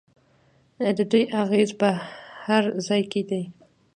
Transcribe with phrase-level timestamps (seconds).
[0.97, 1.89] د دوی اغیز په
[2.45, 3.43] هر ځای کې دی.